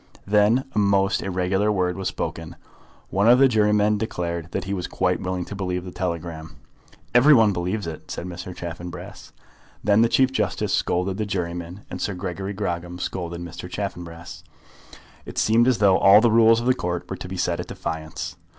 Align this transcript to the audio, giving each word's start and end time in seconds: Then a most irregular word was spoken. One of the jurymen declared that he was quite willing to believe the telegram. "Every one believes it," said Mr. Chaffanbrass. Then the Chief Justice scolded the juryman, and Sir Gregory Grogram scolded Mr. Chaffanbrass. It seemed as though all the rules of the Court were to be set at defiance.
Then 0.25 0.65
a 0.73 0.79
most 0.79 1.21
irregular 1.21 1.71
word 1.71 1.95
was 1.95 2.07
spoken. 2.07 2.55
One 3.11 3.29
of 3.29 3.37
the 3.37 3.47
jurymen 3.47 3.99
declared 3.99 4.49
that 4.49 4.63
he 4.63 4.73
was 4.73 4.87
quite 4.87 5.21
willing 5.21 5.45
to 5.45 5.55
believe 5.55 5.85
the 5.85 5.91
telegram. 5.91 6.55
"Every 7.13 7.35
one 7.35 7.53
believes 7.53 7.85
it," 7.85 8.09
said 8.09 8.25
Mr. 8.25 8.55
Chaffanbrass. 8.55 9.31
Then 9.83 10.01
the 10.01 10.09
Chief 10.09 10.31
Justice 10.31 10.73
scolded 10.73 11.17
the 11.17 11.25
juryman, 11.27 11.81
and 11.91 12.01
Sir 12.01 12.15
Gregory 12.15 12.53
Grogram 12.55 12.97
scolded 12.97 13.41
Mr. 13.41 13.69
Chaffanbrass. 13.69 14.43
It 15.27 15.37
seemed 15.37 15.67
as 15.67 15.77
though 15.77 15.99
all 15.99 16.19
the 16.19 16.31
rules 16.31 16.59
of 16.59 16.65
the 16.65 16.73
Court 16.73 17.07
were 17.07 17.17
to 17.17 17.27
be 17.29 17.37
set 17.37 17.59
at 17.59 17.67
defiance. 17.67 18.37